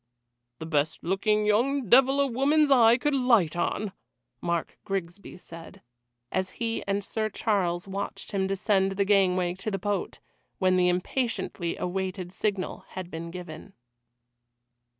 [0.57, 3.91] "The best looking young devil a woman's eye could light on!"
[4.41, 5.83] Mark Grigsby said,
[6.31, 10.17] as he and Sir Charles watched him descend the gangway to the boat,
[10.57, 13.73] when the impatiently awaited signal had been given.